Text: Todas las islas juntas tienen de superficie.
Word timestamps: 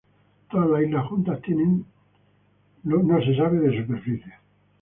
Todas 0.49 0.67
las 0.67 0.81
islas 0.81 1.05
juntas 1.09 1.39
tienen 1.43 1.85
de 2.81 3.75
superficie. 3.77 4.33